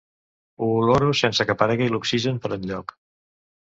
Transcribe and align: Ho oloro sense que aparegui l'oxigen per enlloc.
Ho 0.61 0.69
oloro 0.77 1.13
sense 1.21 1.47
que 1.51 1.55
aparegui 1.57 1.93
l'oxigen 1.95 2.43
per 2.47 2.57
enlloc. 2.61 3.01